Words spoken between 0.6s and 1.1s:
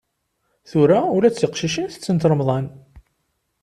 Tura